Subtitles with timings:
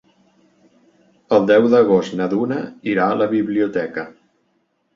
[1.37, 2.59] El deu d'agost na Duna
[2.95, 4.11] irà a la biblioteca.